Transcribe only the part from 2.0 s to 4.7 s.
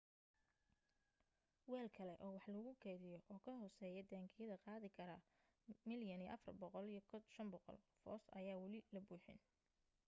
oo wax lagu kaydiyo oo ka hooseeya taangiyada